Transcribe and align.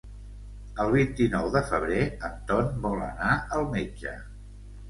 El 0.83 0.87
vint-i-nou 0.95 1.51
de 1.57 1.61
febrer 1.73 1.99
en 2.31 2.39
Ton 2.53 2.73
vol 2.87 3.07
anar 3.11 3.37
al 3.59 3.71
metge. 3.77 4.17